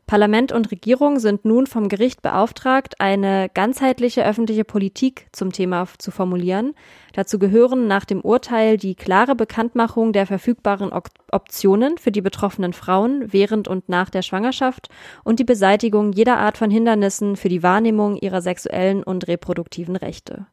[0.09, 6.09] Parlament und Regierung sind nun vom Gericht beauftragt, eine ganzheitliche öffentliche Politik zum Thema zu
[6.09, 6.73] formulieren.
[7.13, 10.91] Dazu gehören nach dem Urteil die klare Bekanntmachung der verfügbaren
[11.31, 14.89] Optionen für die betroffenen Frauen während und nach der Schwangerschaft
[15.23, 20.47] und die Beseitigung jeder Art von Hindernissen für die Wahrnehmung ihrer sexuellen und reproduktiven Rechte.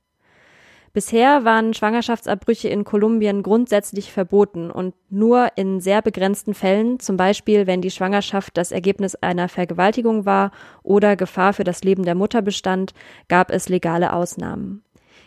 [0.96, 7.66] Bisher waren Schwangerschaftsabbrüche in Kolumbien grundsätzlich verboten und nur in sehr begrenzten Fällen, zum Beispiel
[7.66, 12.40] wenn die Schwangerschaft das Ergebnis einer Vergewaltigung war oder Gefahr für das Leben der Mutter
[12.40, 12.94] bestand,
[13.28, 14.82] gab es legale Ausnahmen.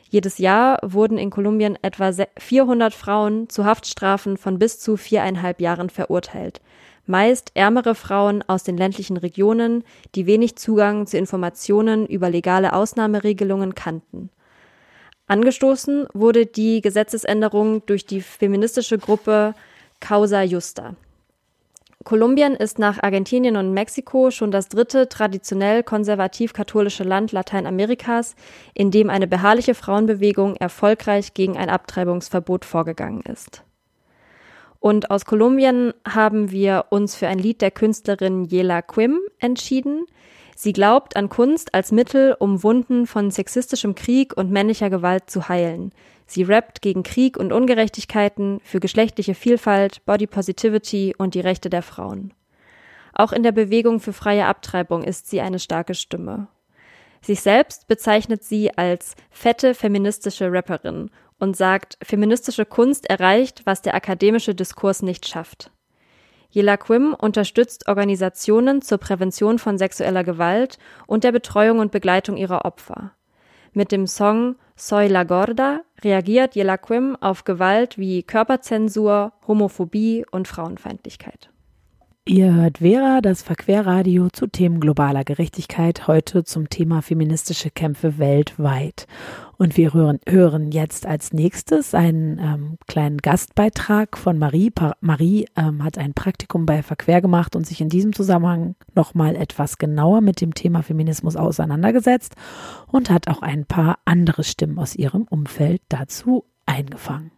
[0.10, 5.92] Jedes Jahr wurden in Kolumbien etwa 400 Frauen zu Haftstrafen von bis zu viereinhalb Jahren
[5.92, 6.62] verurteilt.
[7.06, 9.84] Meist ärmere Frauen aus den ländlichen Regionen,
[10.16, 14.32] die wenig Zugang zu Informationen über legale Ausnahmeregelungen kannten.
[15.30, 19.54] Angestoßen wurde die Gesetzesänderung durch die feministische Gruppe
[20.00, 20.96] Causa Justa.
[22.04, 28.36] Kolumbien ist nach Argentinien und Mexiko schon das dritte traditionell konservativ-katholische Land Lateinamerikas,
[28.74, 33.64] in dem eine beharrliche Frauenbewegung erfolgreich gegen ein Abtreibungsverbot vorgegangen ist.
[34.80, 40.08] Und aus Kolumbien haben wir uns für ein Lied der Künstlerin Yela Quim entschieden.
[40.62, 45.48] Sie glaubt an Kunst als Mittel, um Wunden von sexistischem Krieg und männlicher Gewalt zu
[45.48, 45.94] heilen.
[46.26, 51.82] Sie rappt gegen Krieg und Ungerechtigkeiten, für geschlechtliche Vielfalt, Body Positivity und die Rechte der
[51.82, 52.34] Frauen.
[53.14, 56.50] Auch in der Bewegung für freie Abtreibung ist sie eine starke Stimme.
[57.22, 63.96] Sich selbst bezeichnet sie als fette feministische Rapperin und sagt, feministische Kunst erreicht, was der
[63.96, 65.72] akademische Diskurs nicht schafft.
[66.52, 72.66] Yela Quim unterstützt Organisationen zur Prävention von sexueller Gewalt und der Betreuung und Begleitung ihrer
[72.66, 73.12] Opfer.
[73.74, 81.50] Mit dem Song Soy la Gorda reagiert Yelaquim auf Gewalt wie Körperzensur, Homophobie und Frauenfeindlichkeit.
[82.26, 89.08] Ihr hört Vera, das Verquerradio zu Themen globaler Gerechtigkeit, heute zum Thema feministische Kämpfe weltweit.
[89.60, 94.70] Und wir hören, hören jetzt als nächstes einen ähm, kleinen Gastbeitrag von Marie.
[94.72, 99.36] Pa Marie ähm, hat ein Praktikum bei Verquer gemacht und sich in diesem Zusammenhang nochmal
[99.36, 102.36] etwas genauer mit dem Thema Feminismus auseinandergesetzt
[102.88, 107.32] und hat auch ein paar andere Stimmen aus ihrem Umfeld dazu eingefangen.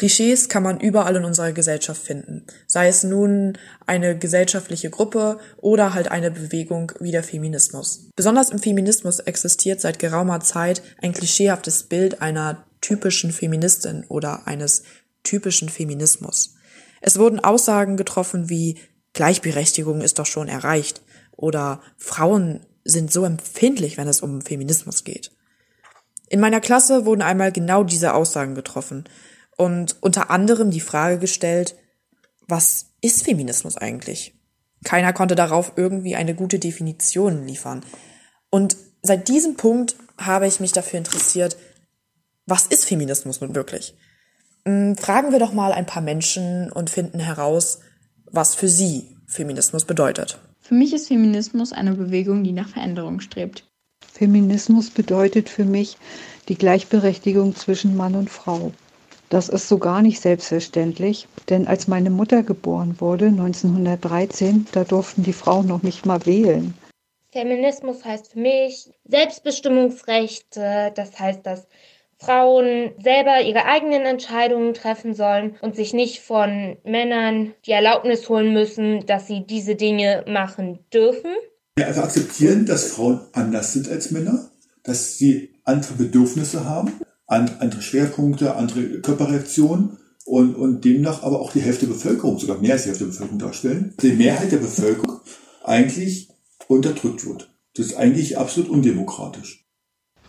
[0.00, 5.92] Klischees kann man überall in unserer Gesellschaft finden, sei es nun eine gesellschaftliche Gruppe oder
[5.92, 8.08] halt eine Bewegung wie der Feminismus.
[8.16, 14.84] Besonders im Feminismus existiert seit geraumer Zeit ein klischeehaftes Bild einer typischen Feministin oder eines
[15.22, 16.54] typischen Feminismus.
[17.02, 18.78] Es wurden Aussagen getroffen wie
[19.12, 21.02] Gleichberechtigung ist doch schon erreicht
[21.36, 25.30] oder Frauen sind so empfindlich, wenn es um Feminismus geht.
[26.30, 29.04] In meiner Klasse wurden einmal genau diese Aussagen getroffen,
[29.60, 31.74] und unter anderem die Frage gestellt,
[32.48, 34.34] was ist Feminismus eigentlich?
[34.84, 37.84] Keiner konnte darauf irgendwie eine gute Definition liefern.
[38.48, 41.58] Und seit diesem Punkt habe ich mich dafür interessiert,
[42.46, 43.94] was ist Feminismus nun wirklich?
[44.64, 47.80] Hm, fragen wir doch mal ein paar Menschen und finden heraus,
[48.32, 50.38] was für sie Feminismus bedeutet.
[50.60, 53.68] Für mich ist Feminismus eine Bewegung, die nach Veränderung strebt.
[54.10, 55.98] Feminismus bedeutet für mich
[56.48, 58.72] die Gleichberechtigung zwischen Mann und Frau.
[59.30, 65.22] Das ist so gar nicht selbstverständlich, denn als meine Mutter geboren wurde, 1913, da durften
[65.22, 66.74] die Frauen noch nicht mal wählen.
[67.30, 71.68] Feminismus heißt für mich Selbstbestimmungsrechte, das heißt, dass
[72.18, 78.52] Frauen selber ihre eigenen Entscheidungen treffen sollen und sich nicht von Männern die Erlaubnis holen
[78.52, 81.30] müssen, dass sie diese Dinge machen dürfen.
[81.78, 84.50] Ja, also akzeptieren, dass Frauen anders sind als Männer,
[84.82, 91.60] dass sie andere Bedürfnisse haben andere Schwerpunkte, andere Körperreaktionen und, und demnach aber auch die
[91.60, 95.20] Hälfte der Bevölkerung, sogar mehr als die Hälfte der Bevölkerung darstellen, die Mehrheit der Bevölkerung
[95.62, 96.28] eigentlich
[96.68, 97.52] unterdrückt wird.
[97.74, 99.59] Das ist eigentlich absolut undemokratisch.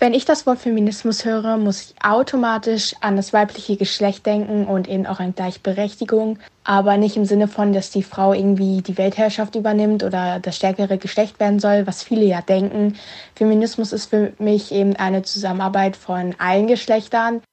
[0.02, 4.90] Wenn ich das Wort Feminismus höre, muss ich automatisch an das weibliche Geschlecht denken und
[4.90, 9.54] eben auch an Gleichberechtigung, aber nicht im Sinne von, dass die Frau irgendwie die Weltherrschaft
[9.54, 12.98] übernimmt oder das stärkere Geschlecht werden soll, was viele ja denken.
[13.36, 17.44] Feminismus ist für mich eben eine Zusammenarbeit von allen Geschlechtern.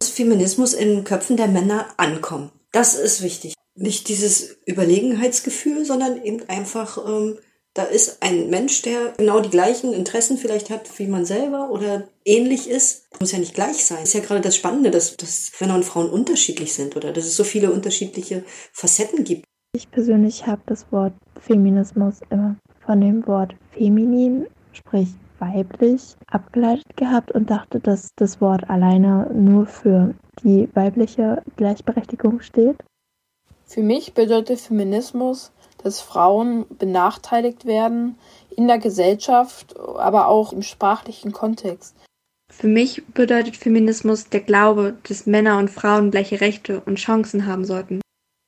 [0.00, 2.50] Dass Feminismus in den Köpfen der Männer ankommt.
[2.72, 3.54] Das ist wichtig.
[3.76, 7.38] Nicht dieses Überlegenheitsgefühl, sondern eben einfach ähm,
[7.74, 12.08] da ist ein Mensch, der genau die gleichen Interessen vielleicht hat wie man selber oder
[12.24, 13.06] ähnlich ist.
[13.18, 14.02] Muss ja nicht gleich sein.
[14.02, 17.36] Ist ja gerade das Spannende, dass, dass Männer und Frauen unterschiedlich sind oder dass es
[17.36, 19.44] so viele unterschiedliche Facetten gibt.
[19.74, 25.08] Ich persönlich habe das Wort Feminismus immer von dem Wort feminin, sprich
[25.38, 32.76] weiblich, abgeleitet gehabt und dachte, dass das Wort alleine nur für die weibliche Gleichberechtigung steht.
[33.64, 38.16] Für mich bedeutet Feminismus, dass Frauen benachteiligt werden
[38.56, 41.94] in der Gesellschaft, aber auch im sprachlichen Kontext.
[42.50, 47.64] Für mich bedeutet Feminismus der Glaube, dass Männer und Frauen gleiche Rechte und Chancen haben
[47.64, 48.02] sollten.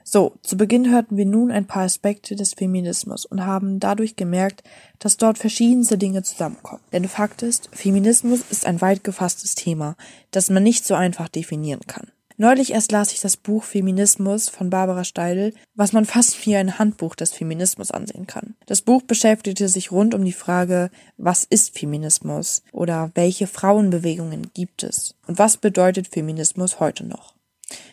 [0.07, 4.63] So, zu Beginn hörten wir nun ein paar Aspekte des Feminismus und haben dadurch gemerkt,
[4.99, 6.83] dass dort verschiedenste Dinge zusammenkommen.
[6.93, 9.97] Denn Fakt ist, Feminismus ist ein weit gefasstes Thema,
[10.31, 12.13] das man nicht so einfach definieren kann.
[12.37, 16.81] Neulich erst las ich das Buch Feminismus von Barbara Steidl, was man fast wie ein
[16.81, 18.57] Handbuch des Feminismus ansehen kann.
[18.67, 24.83] Das Buch beschäftigte sich rund um die Frage, was ist Feminismus oder welche Frauenbewegungen gibt
[24.83, 27.35] es und was bedeutet Feminismus heute noch.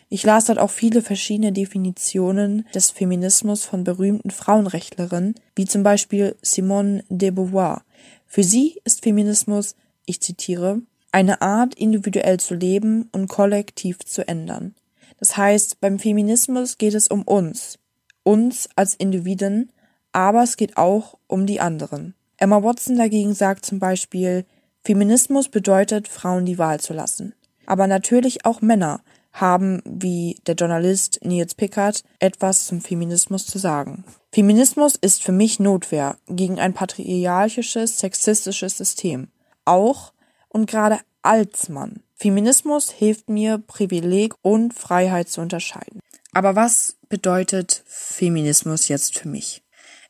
[0.08, 6.36] Ich las dort auch viele verschiedene Definitionen des Feminismus von berühmten Frauenrechtlerinnen, wie zum Beispiel
[6.42, 7.82] Simone de Beauvoir.
[8.26, 10.82] Für sie ist Feminismus, ich zitiere,
[11.12, 14.74] eine Art, individuell zu leben und kollektiv zu ändern.
[15.18, 17.78] Das heißt, beim Feminismus geht es um uns,
[18.24, 19.70] uns als Individuen,
[20.10, 22.14] aber es geht auch um die anderen.
[22.38, 24.44] Emma Watson dagegen sagt zum Beispiel,
[24.84, 27.34] Feminismus bedeutet, Frauen die Wahl zu lassen.
[27.66, 29.00] Aber natürlich auch Männer
[29.32, 34.04] haben, wie der Journalist Niels Pickard, etwas zum Feminismus zu sagen.
[34.32, 39.28] Feminismus ist für mich Notwehr gegen ein patriarchisches, sexistisches System.
[39.64, 40.12] Auch
[40.52, 42.02] und gerade als Mann.
[42.14, 46.00] Feminismus hilft mir, Privileg und Freiheit zu unterscheiden.
[46.32, 49.62] Aber was bedeutet Feminismus jetzt für mich?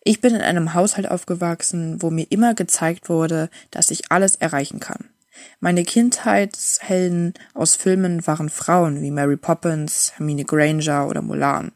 [0.05, 4.81] Ich bin in einem Haushalt aufgewachsen, wo mir immer gezeigt wurde, dass ich alles erreichen
[4.81, 5.09] kann.
[5.61, 11.73] Meine Kindheitshelden aus Filmen waren Frauen wie Mary Poppins, Hermine Granger oder Mulan.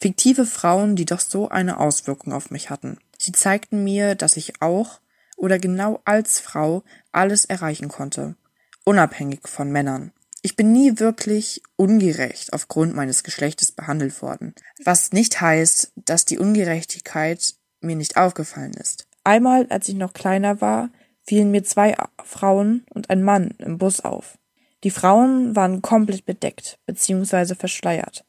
[0.00, 2.98] Fiktive Frauen, die doch so eine Auswirkung auf mich hatten.
[3.18, 5.00] Sie zeigten mir, dass ich auch
[5.36, 6.82] oder genau als Frau
[7.12, 8.36] alles erreichen konnte,
[8.84, 10.12] unabhängig von Männern.
[10.42, 16.38] Ich bin nie wirklich ungerecht aufgrund meines Geschlechtes behandelt worden, was nicht heißt, dass die
[16.38, 19.08] Ungerechtigkeit mir nicht aufgefallen ist.
[19.24, 20.90] Einmal, als ich noch kleiner war,
[21.22, 24.38] fielen mir zwei Frauen und ein Mann im Bus auf.
[24.84, 27.56] Die Frauen waren komplett bedeckt bzw.
[27.56, 28.24] verschleiert.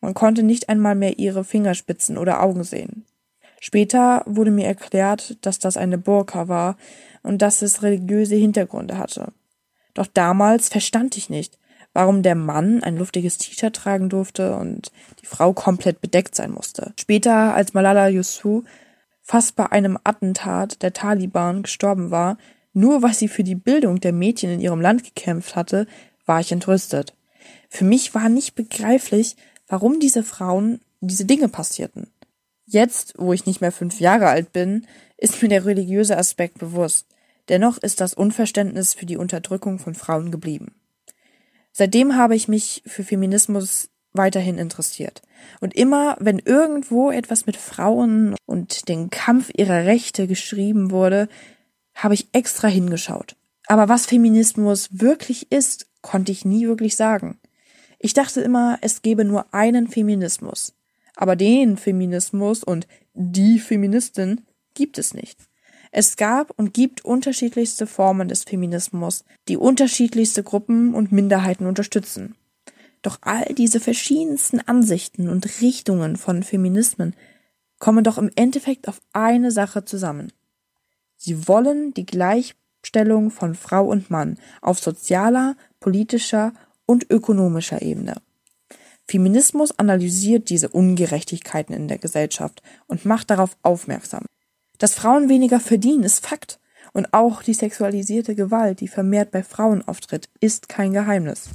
[0.00, 3.04] Man konnte nicht einmal mehr ihre Fingerspitzen oder Augen sehen.
[3.60, 6.76] Später wurde mir erklärt, dass das eine Burka war
[7.22, 9.32] und dass es religiöse Hintergründe hatte.
[9.94, 11.58] Doch damals verstand ich nicht,
[11.92, 16.92] warum der Mann ein luftiges T-Shirt tragen durfte und die Frau komplett bedeckt sein musste.
[16.98, 18.62] Später, als Malala Yousafzai
[19.22, 22.38] fast bei einem Attentat der Taliban gestorben war,
[22.72, 25.86] nur weil sie für die Bildung der Mädchen in ihrem Land gekämpft hatte,
[26.24, 27.14] war ich entrüstet.
[27.68, 29.36] Für mich war nicht begreiflich,
[29.66, 32.10] warum diese Frauen diese Dinge passierten.
[32.70, 37.06] Jetzt, wo ich nicht mehr fünf Jahre alt bin, ist mir der religiöse Aspekt bewusst.
[37.48, 40.74] Dennoch ist das Unverständnis für die Unterdrückung von Frauen geblieben.
[41.72, 45.22] Seitdem habe ich mich für Feminismus weiterhin interessiert.
[45.60, 51.28] Und immer, wenn irgendwo etwas mit Frauen und den Kampf ihrer Rechte geschrieben wurde,
[51.94, 53.34] habe ich extra hingeschaut.
[53.66, 57.40] Aber was Feminismus wirklich ist, konnte ich nie wirklich sagen.
[57.98, 60.74] Ich dachte immer, es gebe nur einen Feminismus.
[61.20, 64.42] Aber den Feminismus und die Feministin
[64.74, 65.36] gibt es nicht.
[65.90, 72.36] Es gab und gibt unterschiedlichste Formen des Feminismus, die unterschiedlichste Gruppen und Minderheiten unterstützen.
[73.02, 77.16] Doch all diese verschiedensten Ansichten und Richtungen von Feminismen
[77.80, 80.32] kommen doch im Endeffekt auf eine Sache zusammen.
[81.16, 86.52] Sie wollen die Gleichstellung von Frau und Mann auf sozialer, politischer
[86.86, 88.22] und ökonomischer Ebene.
[89.08, 94.26] Feminismus analysiert diese Ungerechtigkeiten in der Gesellschaft und macht darauf aufmerksam.
[94.76, 96.60] Dass Frauen weniger verdienen, ist Fakt.
[96.92, 101.50] Und auch die sexualisierte Gewalt, die vermehrt bei Frauen auftritt, ist kein Geheimnis.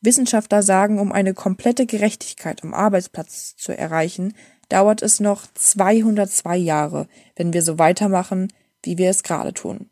[0.00, 4.34] Wissenschaftler sagen, um eine komplette Gerechtigkeit am Arbeitsplatz zu erreichen,
[4.68, 9.90] dauert es noch 202 Jahre, wenn wir so weitermachen, wie wir es gerade tun.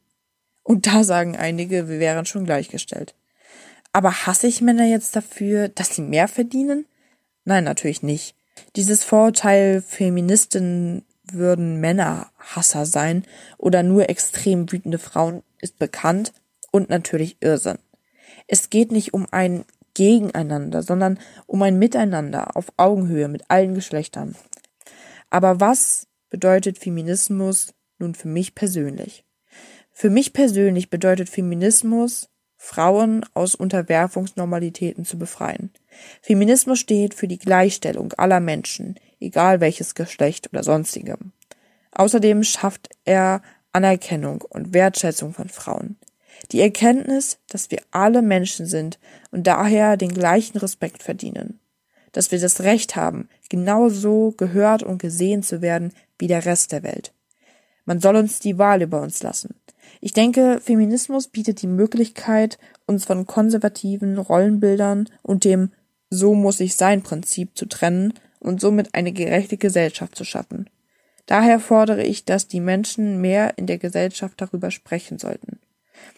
[0.63, 3.15] Und da sagen einige, wir wären schon gleichgestellt.
[3.97, 6.85] Aber hasse ich Männer jetzt dafür, dass sie mehr verdienen?
[7.47, 8.37] Nein, natürlich nicht.
[8.77, 13.25] Dieses Vorurteil, Feministinnen würden Männerhasser sein
[13.57, 16.35] oder nur extrem wütende Frauen, ist bekannt
[16.71, 17.79] und natürlich Irrsinn.
[18.47, 24.37] Es geht nicht um ein Gegeneinander, sondern um ein Miteinander auf Augenhöhe mit allen Geschlechtern.
[25.31, 29.25] Aber was bedeutet Feminismus nun für mich persönlich?
[29.91, 32.29] Für mich persönlich bedeutet Feminismus,
[32.67, 35.71] Frauen aus Unterwerfungsnormalitäten zu befreien.
[36.21, 41.31] Feminismus steht für die Gleichstellung aller Menschen, egal welches Geschlecht oder sonstigem.
[41.93, 43.41] Außerdem schafft er
[43.73, 45.97] Anerkennung und Wertschätzung von Frauen.
[46.51, 48.99] Die Erkenntnis, dass wir alle Menschen sind
[49.31, 51.61] und daher den gleichen Respekt verdienen.
[52.11, 56.83] Dass wir das Recht haben, genauso gehört und gesehen zu werden wie der Rest der
[56.83, 57.13] Welt.
[57.87, 59.55] Man soll uns die Wahl über uns lassen.
[60.01, 65.71] Ich denke, Feminismus bietet die Möglichkeit, uns von konservativen Rollenbildern und dem
[66.11, 70.69] So muss ich sein Prinzip zu trennen und somit eine gerechte Gesellschaft zu schaffen.
[71.27, 75.59] Daher fordere ich, dass die Menschen mehr in der Gesellschaft darüber sprechen sollten.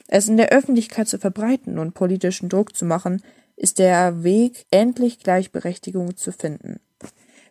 [0.07, 3.23] Es in der Öffentlichkeit zu verbreiten und politischen Druck zu machen,
[3.57, 6.81] ist der Weg, endlich Gleichberechtigung zu finden.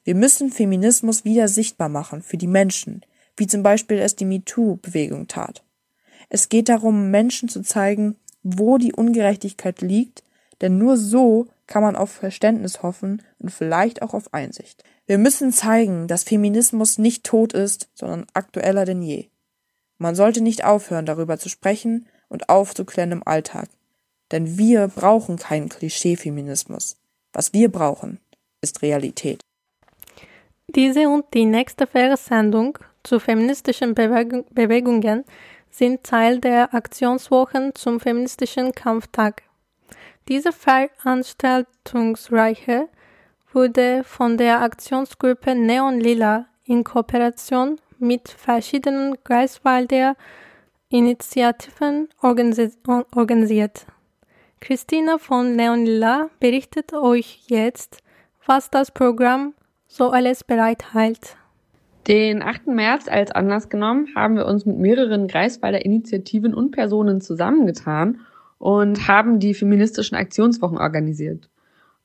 [0.03, 3.01] Wir müssen Feminismus wieder sichtbar machen für die Menschen,
[3.37, 5.63] wie zum Beispiel es die MeToo-Bewegung tat.
[6.29, 10.23] Es geht darum, Menschen zu zeigen, wo die Ungerechtigkeit liegt,
[10.61, 14.83] denn nur so kann man auf Verständnis hoffen und vielleicht auch auf Einsicht.
[15.05, 19.27] Wir müssen zeigen, dass Feminismus nicht tot ist, sondern aktueller denn je.
[19.97, 23.69] Man sollte nicht aufhören, darüber zu sprechen und aufzuklären im Alltag.
[24.31, 26.97] Denn wir brauchen keinen Klischee-Feminismus.
[27.33, 28.19] Was wir brauchen,
[28.61, 29.41] ist Realität.
[30.67, 32.77] Diese und die nächste Fernsehsendung
[33.07, 35.23] zu feministischen Bewegung, Bewegungen
[35.69, 39.43] sind Teil der Aktionswochen zum feministischen Kampftag.
[40.27, 42.89] Diese Veranstaltungsreihe
[43.53, 50.17] wurde von der Aktionsgruppe Neon Lila in Kooperation mit verschiedenen Greifswalder
[50.89, 53.85] Initiativen organisiert.
[54.59, 57.99] Christina von Neon Lila berichtet euch jetzt,
[58.45, 59.53] was das Programm
[59.87, 61.37] so alles bereithält.
[62.07, 62.67] Den 8.
[62.67, 68.21] März als Anlass genommen haben wir uns mit mehreren Greifswalder Initiativen und Personen zusammengetan
[68.59, 71.49] und haben die feministischen Aktionswochen organisiert.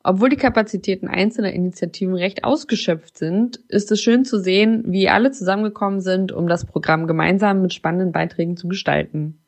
[0.03, 5.31] Obwohl die Kapazitäten einzelner Initiativen recht ausgeschöpft sind, ist es schön zu sehen, wie alle
[5.31, 9.39] zusammengekommen sind, um das Programm gemeinsam mit spannenden Beiträgen zu gestalten.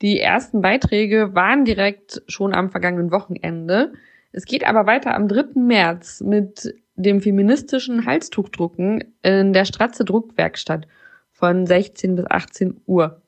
[0.00, 3.92] Die ersten Beiträge waren direkt schon am vergangenen Wochenende.
[4.32, 5.60] Es geht aber weiter am 3.
[5.60, 10.86] März mit dem feministischen Halstuchdrucken in der Stratze Druckwerkstatt
[11.30, 13.22] von 16 bis 18 Uhr.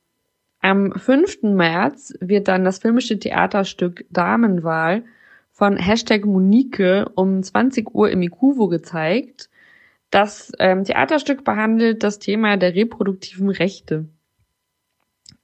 [0.60, 1.42] Am 5.
[1.42, 5.04] März wird dann das filmische Theaterstück Damenwahl
[5.52, 9.50] von Hashtag Monique um 20 Uhr im Ikuvo gezeigt.
[10.10, 14.08] Das ähm, Theaterstück behandelt das Thema der reproduktiven Rechte.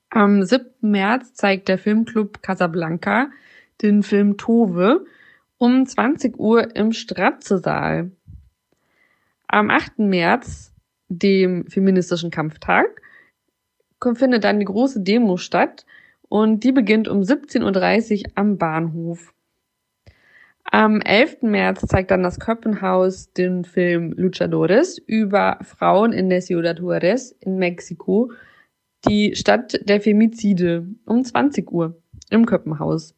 [0.09, 0.67] Am 7.
[0.81, 3.29] März zeigt der Filmclub Casablanca
[3.83, 5.05] den Film Tove
[5.59, 8.11] um 20 Uhr im Stratzesaal.
[9.49, 9.99] Am 8.
[9.99, 10.73] März,
[11.09, 13.01] dem feministischen Kampftag,
[14.15, 15.87] findet dann die große Demo statt
[16.29, 19.33] und die beginnt um 17.30 Uhr am Bahnhof.
[20.65, 21.43] Am 11.
[21.43, 27.57] März zeigt dann das Köppenhaus den Film Luchadores über Frauen in der Ciudad Juarez in
[27.59, 28.33] Mexiko,
[29.07, 31.97] die Stadt der Femizide, um 20 Uhr
[32.31, 33.15] im Köppenhaus.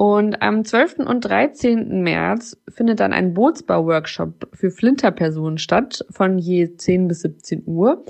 [0.00, 1.00] Und am 12.
[1.00, 2.02] und 13.
[2.02, 8.02] März findet dann ein Bootsbau-Workshop für Flinterpersonen statt, von je 10 bis 17 Uhr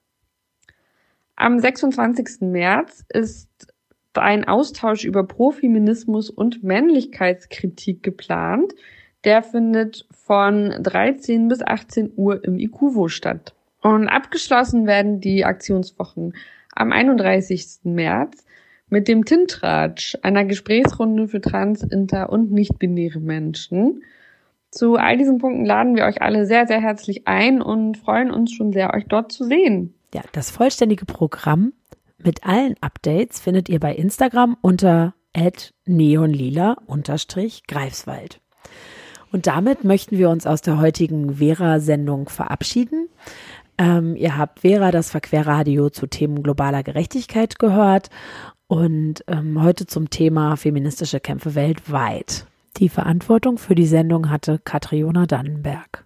[1.34, 2.42] Am 26.
[2.42, 3.74] März ist
[4.14, 8.74] ein Austausch über Profeminismus und Männlichkeitskritik geplant.
[9.24, 13.55] Der findet von 13 bis 18 Uhr im IKUVO statt.
[13.86, 16.34] Und abgeschlossen werden die Aktionswochen
[16.74, 17.82] am 31.
[17.84, 18.44] März
[18.88, 24.02] mit dem Tintratsch, einer Gesprächsrunde für trans-, inter- und nicht-binäre Menschen.
[24.72, 28.50] Zu all diesen Punkten laden wir euch alle sehr, sehr herzlich ein und freuen uns
[28.50, 29.94] schon sehr, euch dort zu sehen.
[30.12, 31.72] Ja, das vollständige Programm
[32.18, 35.14] mit allen Updates findet ihr bei Instagram unter
[35.84, 38.40] neonlila-greifswald.
[39.32, 43.08] Und damit möchten wir uns aus der heutigen Vera-Sendung verabschieden.
[43.78, 48.10] Ähm, ihr habt Vera, das Verquerradio zu Themen globaler Gerechtigkeit gehört
[48.68, 52.46] und ähm, heute zum Thema feministische Kämpfe weltweit.
[52.78, 56.04] Die Verantwortung für die Sendung hatte Katriona Dannenberg.